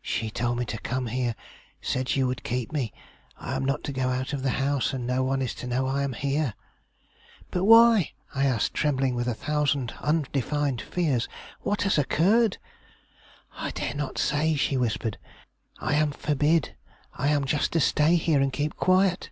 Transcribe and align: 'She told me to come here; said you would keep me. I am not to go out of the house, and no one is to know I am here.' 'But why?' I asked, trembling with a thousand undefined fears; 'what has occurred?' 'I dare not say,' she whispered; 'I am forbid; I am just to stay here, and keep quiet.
'She 0.00 0.30
told 0.30 0.56
me 0.56 0.64
to 0.64 0.78
come 0.78 1.08
here; 1.08 1.34
said 1.82 2.16
you 2.16 2.26
would 2.26 2.42
keep 2.42 2.72
me. 2.72 2.90
I 3.36 3.54
am 3.54 3.66
not 3.66 3.84
to 3.84 3.92
go 3.92 4.08
out 4.08 4.32
of 4.32 4.42
the 4.42 4.52
house, 4.56 4.94
and 4.94 5.06
no 5.06 5.22
one 5.22 5.42
is 5.42 5.54
to 5.56 5.66
know 5.66 5.86
I 5.86 6.04
am 6.04 6.14
here.' 6.14 6.54
'But 7.50 7.64
why?' 7.64 8.12
I 8.34 8.46
asked, 8.46 8.72
trembling 8.72 9.14
with 9.14 9.28
a 9.28 9.34
thousand 9.34 9.92
undefined 10.00 10.80
fears; 10.80 11.28
'what 11.60 11.82
has 11.82 11.98
occurred?' 11.98 12.56
'I 13.58 13.72
dare 13.72 13.94
not 13.94 14.16
say,' 14.16 14.54
she 14.56 14.78
whispered; 14.78 15.18
'I 15.80 15.94
am 15.96 16.10
forbid; 16.12 16.74
I 17.12 17.28
am 17.28 17.44
just 17.44 17.72
to 17.72 17.80
stay 17.80 18.16
here, 18.16 18.40
and 18.40 18.50
keep 18.50 18.74
quiet. 18.76 19.28